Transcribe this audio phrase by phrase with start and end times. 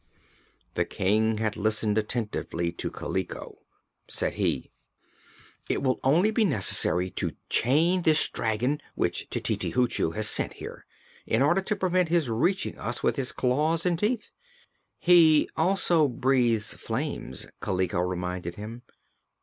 [0.73, 3.59] The King had listened attentively to Kaliko.
[4.07, 4.71] Said he:
[5.69, 10.87] "It will only be necessary to chain this dragon which Tititi Hoochoo has sent here,
[11.27, 14.31] in order to prevent his reaching us with his claws and teeth."
[14.97, 18.81] "He also breathes flames," Kaliko reminded him.